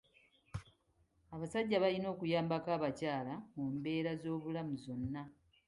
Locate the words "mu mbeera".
3.55-4.11